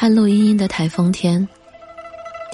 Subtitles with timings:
[0.00, 1.46] 酣露阴阴的台风天。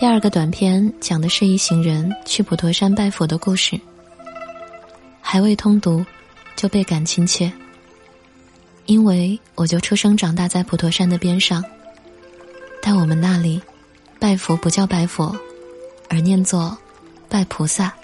[0.01, 3.81] 第二个短片讲的是一行人去普陀山拜佛的故事。
[5.21, 6.05] 还未通读，
[6.57, 7.53] 就倍感亲切。
[8.87, 11.63] 因为我就出生长大在普陀山的边上。
[12.83, 13.63] 但我们那里，
[14.19, 15.33] 拜佛不叫拜佛，
[16.09, 16.77] 而念作
[17.29, 17.95] 拜菩萨。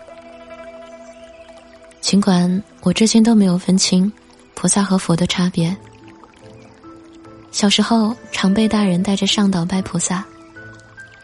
[2.00, 4.12] 尽管我至今都没有分清
[4.54, 5.77] 菩萨和佛的差别。
[7.52, 10.24] 小时候常被大人带着上岛拜菩萨，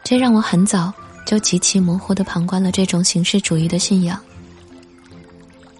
[0.04, 0.92] 这让我很早
[1.26, 4.20] 就极其模糊的旁观了这种形式主义的信仰。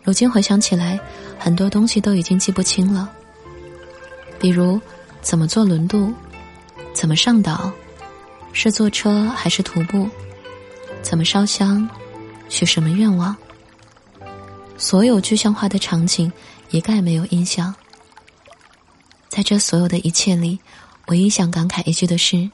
[0.02, 0.98] 如今回想起来，
[1.38, 3.08] 很多东西都已经记不清了。
[4.40, 4.80] 比如，
[5.20, 6.12] 怎么坐轮渡，
[6.94, 7.70] 怎么上岛，
[8.52, 10.08] 是坐车还是徒步，
[11.02, 11.86] 怎么烧香，
[12.48, 13.36] 许什么愿望。
[14.78, 16.32] 所有具象化的场景，
[16.70, 17.74] 一概没有印象。
[19.38, 20.58] 在这所有的一切里，
[21.06, 22.50] 唯一想感慨一句的是：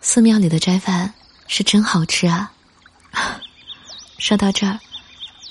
[0.00, 1.12] 寺庙里的斋饭
[1.48, 2.52] 是真好吃啊！
[4.18, 4.78] 说到这儿。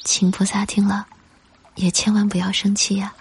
[0.06, 1.06] 请菩萨听了，
[1.76, 3.14] 也千万不要生气呀。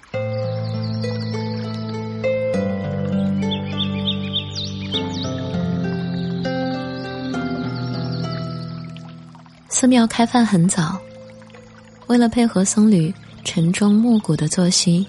[9.69, 11.01] 寺庙开饭很早，
[12.07, 13.13] 为了配合僧侣
[13.45, 15.05] 晨钟暮鼓的作息，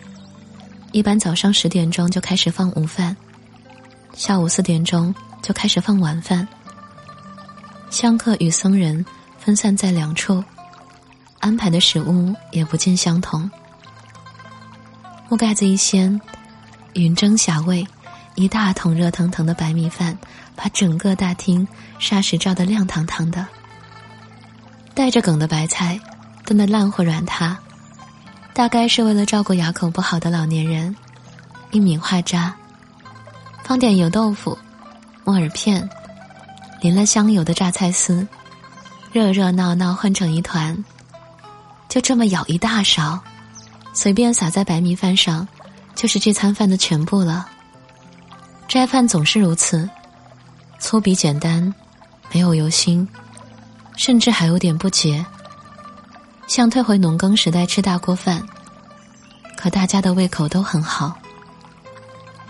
[0.92, 3.16] 一般早上十点钟就开始放午饭，
[4.14, 6.48] 下午四点钟就开始放晚饭。
[7.92, 9.06] 香客与僧人
[9.38, 10.44] 分散在两处。
[11.40, 13.50] 安排的食物也不尽相同。
[15.30, 16.20] 木盖子一掀，
[16.94, 17.88] 云蒸霞蔚，
[18.36, 20.18] 一大桶热腾腾的白米饭，
[20.56, 21.66] 把整个大厅
[21.98, 23.48] 霎时照得亮堂堂的。
[24.94, 25.98] 带着梗的白菜
[26.44, 27.58] 炖得烂糊软塌，
[28.60, 30.94] 大概是为了照顾牙口不好的老年人。
[31.72, 32.54] 一米花渣，
[33.64, 34.58] 放点油豆腐、
[35.24, 35.90] 木耳片，
[36.82, 38.28] 淋了香油的榨菜丝，
[39.14, 40.78] 热热闹闹混成一团。
[41.88, 43.18] 就这么舀一大勺，
[43.94, 45.48] 随便撒在白米饭上，
[45.96, 47.48] 就是这餐饭的全部了。
[48.68, 49.90] 斋饭总是如此，
[50.80, 51.74] 粗鄙简单，
[52.30, 53.08] 没有油腥，
[53.96, 55.26] 甚至还有点不洁，
[56.50, 58.44] 像退回农耕时代吃大锅饭。
[59.56, 61.16] 可大家的胃口都很好，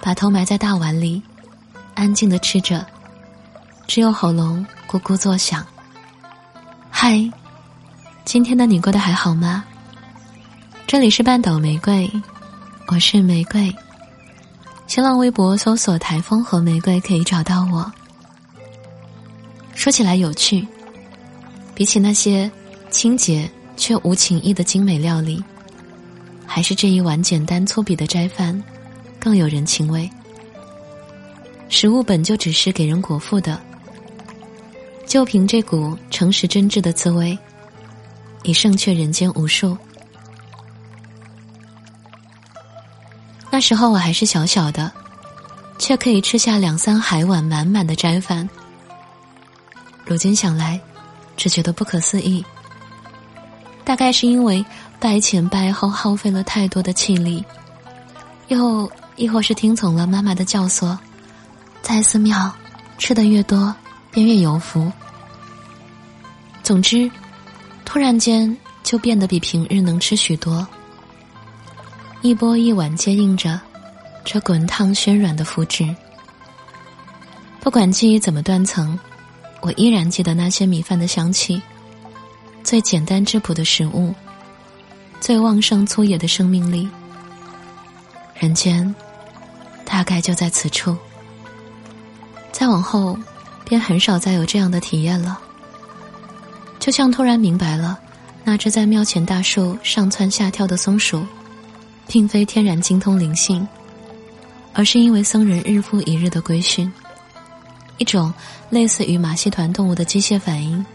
[0.02, 1.22] 把头埋在大碗里，
[1.96, 2.86] 安静的吃着，
[3.88, 5.66] 只有喉咙咕咕作响。
[6.90, 7.30] 嗨。
[8.24, 9.66] 今天的你过得还好吗？
[10.86, 12.10] 这里是半岛玫瑰，
[12.88, 13.76] 我是玫瑰。
[14.88, 17.92] 新浪微博搜索“台风和玫瑰”可以找到我。
[19.74, 20.66] 说起来有趣，
[21.74, 22.50] 比起那些
[22.92, 23.50] 清洁
[23.80, 25.44] 却无情意的精美料理，
[26.46, 28.62] 还是这一碗简单粗鄙的斋饭
[29.20, 30.08] 更有人情味。
[31.70, 33.60] 食物本就只是给人果腹的，
[35.08, 37.36] 就凭这股诚实真挚的滋味。
[38.44, 39.78] 已胜却人间无数。
[43.52, 44.90] 那时候我还是小小的，
[45.78, 48.50] 却可以吃下两三海碗满满的斋饭。
[50.06, 50.80] 如今想来，
[51.36, 52.44] 只觉得不可思议。
[53.90, 54.64] 大概是因为
[55.00, 57.44] 拜前拜后耗费了太多的气力，
[58.50, 60.96] 又亦或是听从了妈妈的教唆，
[61.82, 62.54] 在寺庙
[63.00, 63.74] 吃的越多，
[64.12, 64.92] 便越有福。
[66.62, 67.10] 总之。
[67.84, 70.68] 突然间，就变得比平日能吃许多。
[72.22, 73.60] 一钵一碗接应着，
[74.24, 75.96] 这滚烫暄软的福祉。
[77.60, 79.00] 不管记忆怎么断层，
[79.62, 81.60] 我依然记得那些米饭的香气。
[82.70, 84.14] 最简单质朴的食物，
[85.20, 86.88] 最旺盛粗野的生命力。
[88.36, 88.94] 人间，
[89.84, 90.96] 大概就在此处。
[92.52, 93.18] 再往后，
[93.66, 95.40] 便很少再有这样的体验了。
[96.78, 98.00] 就像突然明白了，
[98.44, 101.26] 那只在庙前大树上蹿下跳的松鼠，
[102.06, 103.68] 并非天然精通灵性，
[104.74, 106.94] 而是因为僧人日复一日的规训，
[107.98, 108.32] 一种
[108.70, 110.86] 类似于马戏团动物的机械反应，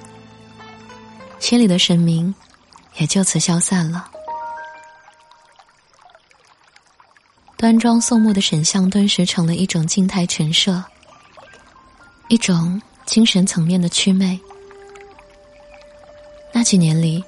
[1.44, 2.34] 心里的神明
[2.96, 4.10] 也就此消散了。
[7.58, 10.82] 端庄肃穆的神像顿时成了一种静态陈设，
[12.28, 14.40] 一种精神层面的祛魅。
[16.50, 17.22] 那几年里，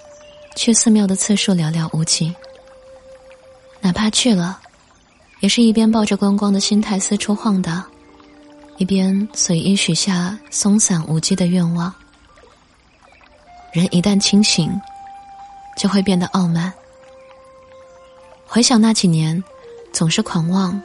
[0.54, 2.34] 去寺庙的次数寥寥无几。
[3.82, 4.58] 哪怕去了，
[5.40, 7.84] 也是一边抱着观光的心态四处晃荡，
[8.78, 11.94] 一边随意许下松散无稽的愿望。
[13.76, 14.81] 人一旦清醒，
[15.76, 16.73] 就会变得傲慢。
[18.46, 19.44] 回想那几年，
[19.93, 20.81] 总是狂妄，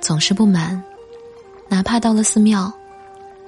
[0.00, 0.80] 总是不满，
[1.68, 2.72] 哪怕到了寺庙，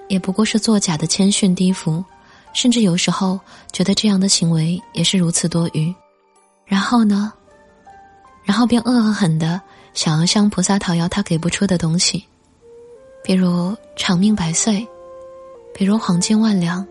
[0.08, 2.04] 也不过是作假的谦逊低伏，
[2.52, 3.38] 甚至有时候
[3.70, 5.94] 觉得这样的行为也是如此多余。
[6.66, 7.32] 然后呢？
[8.42, 9.60] 然后便恶狠狠的
[9.94, 12.26] 想要向菩萨讨要他给不出的东西，
[13.22, 14.84] 比如长命百岁，
[15.72, 16.84] 比如黄金万两。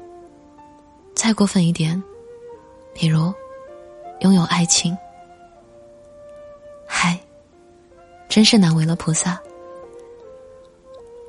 [1.22, 2.02] 再过分一点，
[2.96, 3.32] 比如
[4.22, 4.98] 拥有爱情。
[6.88, 7.16] 嗨，
[8.28, 9.40] 真是难为了菩萨。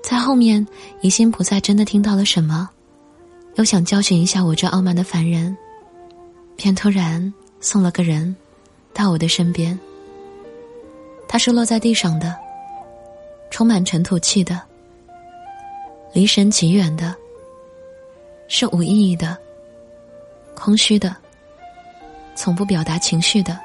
[0.03, 0.67] 在后面，
[1.03, 2.71] 疑心菩萨真的听到了什么，
[3.57, 5.55] 又想教训一下我这傲慢的凡人，
[6.57, 7.31] 便突然
[7.61, 8.35] 送了个人
[8.95, 9.79] 到我的身边。
[11.29, 12.35] 他是落在地上的，
[13.51, 14.59] 充满尘土气的，
[16.15, 17.15] 离神极远的，
[18.49, 19.37] 是无意义的，
[20.65, 21.17] 空虚的，
[22.37, 23.59] 从不表达情绪的，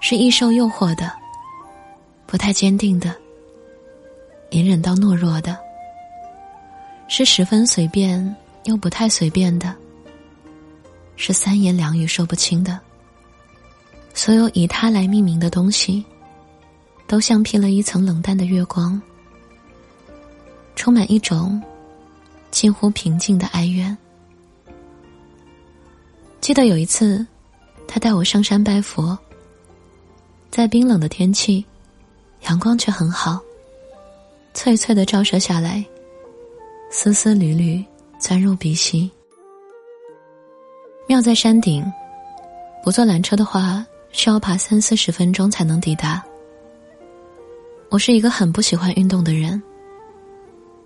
[0.00, 1.12] 是易受诱惑的，
[2.26, 3.14] 不太坚定的，
[4.50, 5.56] 隐忍到懦弱的，
[7.06, 9.72] 是十分随便又不太随便的，
[11.14, 12.80] 是三言两语说不清的。
[14.14, 16.04] 所有以他来命名的东西。
[17.06, 19.00] 都像披了一层冷淡的月光，
[20.74, 21.62] 充满一种
[22.50, 23.94] 近乎平静的哀怨。
[26.42, 27.24] 记得有一次，
[27.86, 29.16] 他带我上山拜佛，
[30.50, 31.64] 在冰冷的天气，
[32.48, 33.40] 阳光却很好，
[34.52, 35.84] 翠翠的照射下来，
[36.90, 37.82] 丝丝缕缕
[38.18, 39.08] 钻入鼻息。
[41.06, 41.84] 庙在山顶，
[42.82, 46.20] 不坐缆车的话，需要爬三四十分钟才能抵达。
[47.88, 49.62] 我是一个很不喜欢运动的人。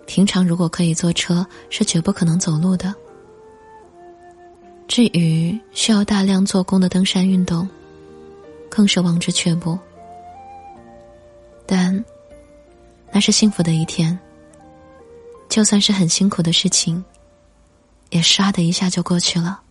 [0.05, 2.93] 平常如果可以坐车，是绝不可能走路的。
[4.87, 7.67] 至于需要大量做工的登山运动，
[8.69, 9.77] 更是望之却步。
[11.65, 12.03] 但，
[13.11, 14.17] 那是幸福的一天。
[15.49, 17.03] 就算是很辛苦的事情，
[18.09, 19.61] 也唰的一下就过去了。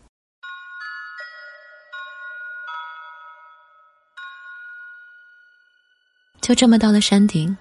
[6.40, 7.56] 就这么到了山顶，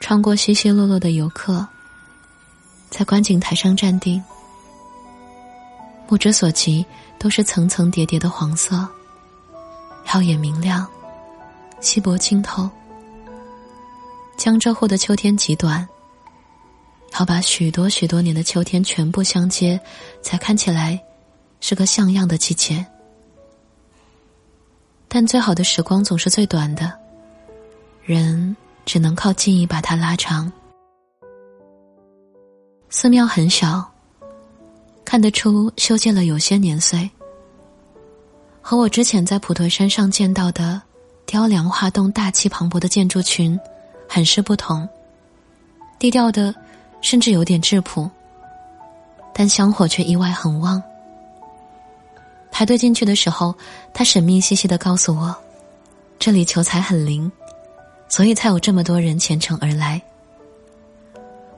[0.00, 1.66] 穿过稀稀落落的游客，
[2.88, 4.22] 在观景台上站定，
[6.10, 6.84] 目之所及
[7.20, 8.86] 都是层层叠叠的黄色，
[10.12, 10.84] 耀眼明亮，
[11.80, 12.68] 稀薄清透。
[14.36, 15.88] 江浙沪的秋天极短，
[17.18, 19.80] 要把许多许多年的秋天全部相接，
[20.20, 21.00] 才看起来
[21.60, 22.84] 是个像样的季节。
[25.06, 26.92] 但最好的时光总是最短的。
[28.02, 30.50] 人只能靠记忆把它拉长。
[32.88, 33.89] 寺庙很小，
[35.04, 37.08] 看得出修建了有些年岁。
[38.60, 40.80] 和我之前在普陀山上见到的
[41.26, 43.58] 雕梁画栋、大气磅礴的建筑群
[44.08, 44.88] 很是不同，
[45.98, 46.54] 低调的，
[47.00, 48.10] 甚至有点质朴。
[49.32, 50.82] 但香火却意外很旺。
[52.50, 53.54] 排队进去的时候，
[53.94, 55.34] 他神秘兮兮的告诉我，
[56.18, 57.30] 这里求财很灵。
[58.08, 60.02] 所以才有这么多人虔诚而来。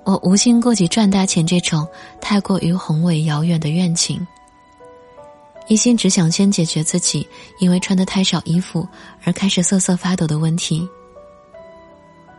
[0.04, 1.87] 我无心顾及赚大钱这种
[2.20, 4.26] 太过于宏伟遥远的愿景，
[5.69, 7.26] 一心只想先解决自己
[7.60, 8.87] 因为穿的太少衣服
[9.25, 10.87] 而开始瑟瑟发抖的问题，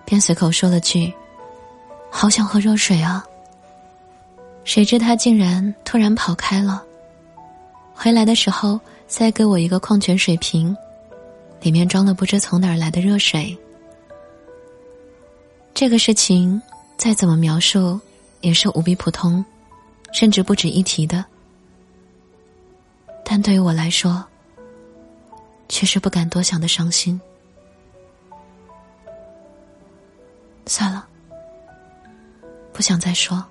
[0.05, 1.11] 便随口说了句
[2.11, 3.25] ：“好想喝热水啊。”
[4.65, 6.83] 谁知他竟然突然跑开了。
[7.93, 10.75] 回来的时候塞给我一个矿泉水瓶，
[11.61, 13.57] 里面装了不知从哪儿来的热水。
[15.73, 16.61] 这个事情
[16.97, 17.99] 再怎么描述，
[18.41, 19.43] 也是无比普通，
[20.13, 21.23] 甚至不值一提的。
[23.25, 24.23] 但对于我来说，
[25.67, 27.19] 却是不敢多想的伤心。
[30.65, 31.05] 算了，
[32.71, 33.43] 不想再说。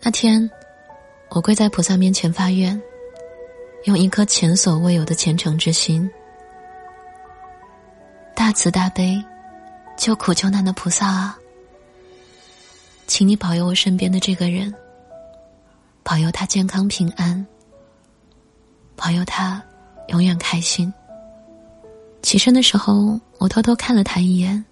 [0.00, 0.48] 那天，
[1.28, 2.80] 我跪在菩萨面前发愿，
[3.84, 6.08] 用一颗前所未有的虔诚之心，
[8.34, 9.22] 大慈大悲、
[9.96, 11.38] 救苦救难的菩萨啊，
[13.06, 14.72] 请你保佑我身边的这个人，
[16.04, 17.44] 保佑他健康平安，
[18.94, 19.62] 保佑他
[20.08, 20.92] 永远开心。
[22.22, 24.64] 起身的时候，我偷偷看了他一眼，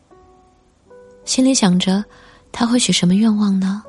[1.25, 2.05] 心里想着
[2.53, 3.83] 他会许什么愿望呢？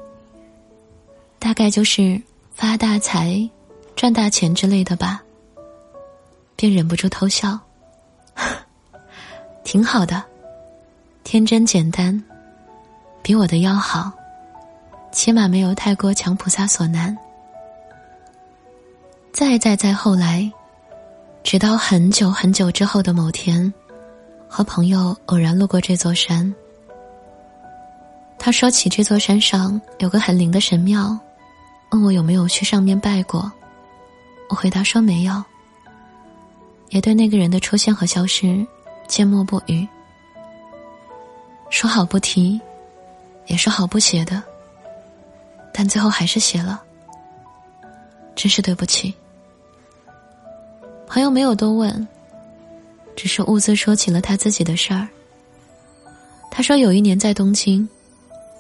[1.40, 2.22] 大概就是
[2.54, 3.50] 发大财、
[3.96, 5.24] 赚大钱之类的吧，
[6.56, 7.60] 便忍不住偷笑。
[9.64, 10.24] 挺好的，
[11.24, 12.24] 天真简单，
[13.22, 14.12] 比我的要好，
[15.12, 17.16] 起码没有太过强菩萨所难。
[19.32, 20.52] 再再再后来，
[21.44, 23.72] 直到很久很久之后的某天，
[24.48, 26.54] 和朋友偶然路过这座山。
[28.40, 31.18] 他说起这座山上有个很灵的神庙，
[31.92, 33.52] 问我有没有去上面拜过。
[34.50, 35.44] 我回答说没有，
[36.90, 38.66] 也对那个人的出现和消失
[39.08, 39.88] 缄默不语。
[41.70, 42.60] 说好不提，
[43.48, 44.42] 也说好不写的，
[45.74, 46.82] 但最后还是写了。
[48.36, 49.14] 真是对不起。
[51.08, 52.08] 朋友没有多问，
[53.16, 55.08] 只是兀自说起了他自己的事儿。
[56.50, 57.88] 他说有一年在东京。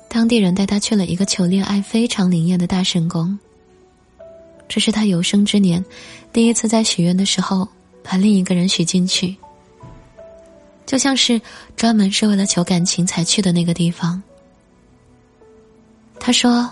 [0.09, 3.37] 当地人带他去了一个求恋爱非常灵验的大神宫。
[4.67, 5.83] 这是他有生之年
[6.33, 7.67] 第一次在许愿的时候
[8.03, 9.35] 把另一个人许进去，
[10.85, 11.39] 就像是
[11.75, 14.21] 专门是为了求感情才去的那个地方。
[16.19, 16.69] 他说：“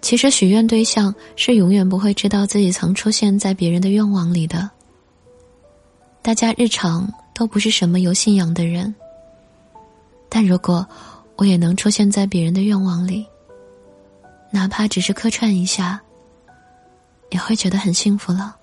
[0.00, 4.70] 其实许愿对象是永远不会知道自己曾出现在别人的愿望里的。
[6.22, 8.94] 大家日常都不是什么有信仰的人，
[10.28, 10.86] 但如果……”
[11.36, 13.26] 我也能出现在别人的愿望里，
[14.50, 16.00] 哪怕只是客串一下，
[17.30, 18.56] 也会觉得很幸福了。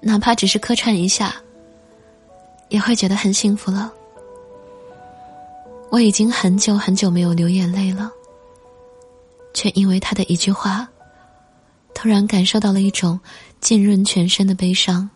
[0.00, 1.34] 哪怕只是客串一下，
[2.68, 3.90] 也会觉得很幸福了。
[5.90, 8.10] 我已经很久很久没有流眼泪了，
[9.54, 10.86] 却因为他的一句话，
[11.94, 13.18] 突然感受到了一种
[13.60, 15.08] 浸润全身的悲伤，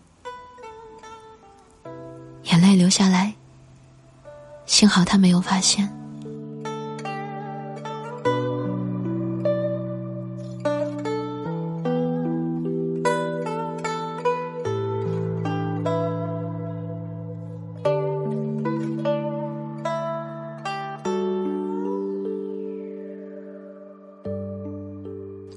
[2.44, 3.34] 眼泪流下来。
[4.68, 5.88] 幸好他没有发现。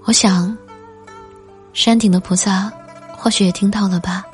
[0.03, 0.57] 我想，
[1.73, 2.71] 山顶的菩萨
[3.15, 4.25] 或许也听到了吧？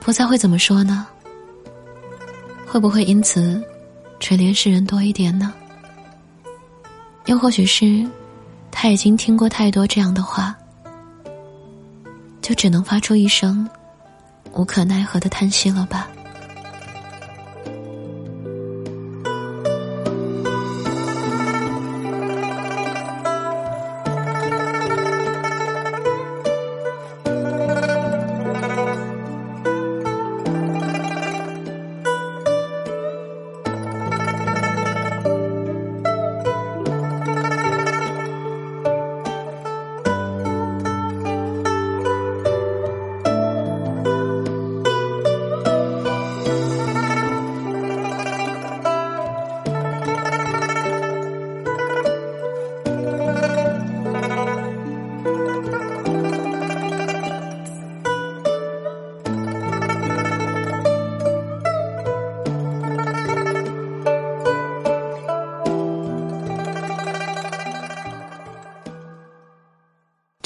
[0.00, 1.06] 菩萨会怎么说呢？
[2.70, 3.62] 会不会因此
[4.20, 5.52] 垂怜世人多一点呢？
[7.26, 8.06] 又或许是
[8.70, 10.54] 他已经听过太多这样的话，
[12.42, 13.68] 就只能发出一声
[14.52, 16.08] 无可奈何的叹息了吧？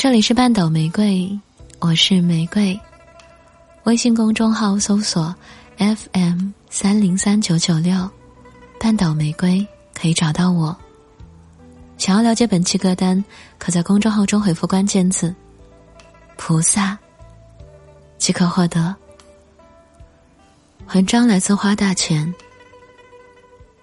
[0.03, 1.31] 这里是半岛玫瑰，
[1.79, 2.77] 我是玫瑰。
[3.85, 5.33] 微信公众号搜索
[5.79, 8.11] FM 三零三九九六，
[8.81, 10.77] 半岛玫瑰可以找到我。
[11.99, 13.25] 想要了解本期歌单，
[13.59, 15.33] 可在公众号中回复关键字
[16.37, 16.99] “菩萨”，
[18.19, 18.93] 即可获得。
[20.95, 22.35] 文章来自花大钱，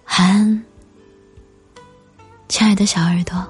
[0.03, 0.65] 安，
[2.49, 3.41] 亲爱的小耳朵。